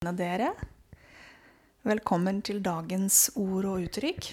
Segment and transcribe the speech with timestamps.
[0.00, 0.54] dere.
[1.84, 4.30] Velkommen til dagens ord og uttrykk.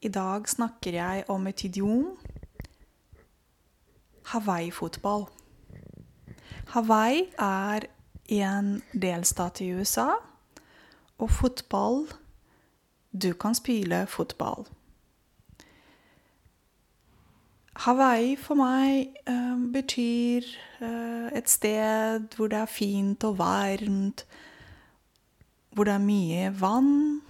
[0.00, 2.16] I dag snakker jeg om et idiom
[4.32, 5.26] Hawaii-fotball.
[6.72, 7.90] Hawaii er
[8.28, 10.08] en delstat i USA,
[11.18, 12.08] og fotball
[13.12, 14.64] Du kan spille fotball.
[17.76, 20.40] Hawaii for meg uh, betyr
[20.80, 24.24] uh, et sted hvor det er fint og varmt,
[25.70, 27.20] hvor det er mye vann,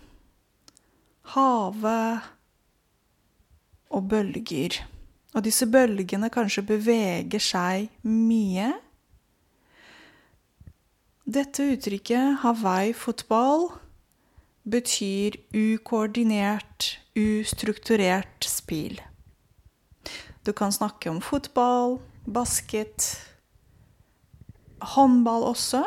[1.35, 2.31] havet
[3.91, 4.81] og bølger.
[5.35, 8.73] Og disse bølgene kanskje beveger seg mye.
[11.31, 13.69] Dette uttrykket, Hawaii-fotball,
[14.71, 18.99] betyr ukoordinert, ustrukturert spill.
[20.47, 23.13] Du kan snakke om fotball, basket,
[24.81, 25.85] håndball også.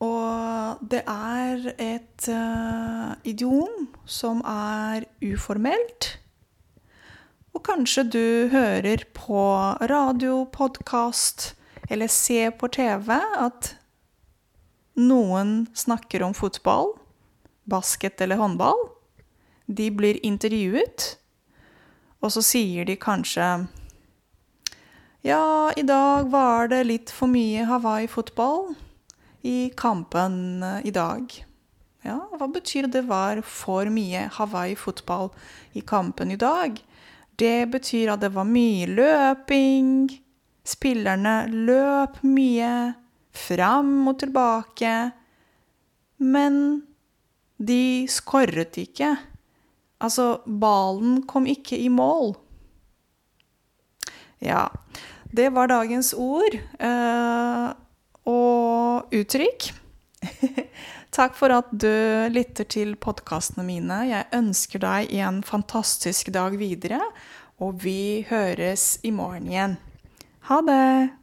[0.00, 6.16] Og det er et uh, idiom som er uformelt.
[7.52, 9.42] Og kanskje du hører på
[9.90, 11.52] radio, podkast
[11.90, 13.74] eller ser på TV at
[14.96, 16.94] noen snakker om fotball,
[17.68, 18.80] basket eller håndball.
[19.66, 21.16] De blir intervjuet,
[22.20, 23.66] og så sier de kanskje
[25.20, 28.70] Ja, i dag var det litt for mye Hawaii-fotball
[29.42, 31.32] i kampen i dag.
[32.02, 35.28] Ja, hva betyr det var for mye Hawaii-fotball
[35.76, 36.78] i kampen i dag?
[37.36, 40.08] Det betyr at det var mye løping.
[40.64, 42.94] Spillerne løp mye
[43.32, 44.94] fram og tilbake.
[46.20, 46.56] Men
[47.60, 49.14] de skåret ikke.
[50.00, 52.32] Altså, ballen kom ikke i mål.
[54.40, 54.68] Ja,
[55.36, 57.76] det var dagens ord uh,
[59.14, 59.70] uttrykk.
[61.16, 61.90] Takk for at du
[62.30, 64.02] lytter til podkastene mine.
[64.10, 67.02] Jeg ønsker deg en fantastisk dag videre,
[67.60, 69.78] og vi høres i morgen igjen.
[70.48, 71.19] Ha det!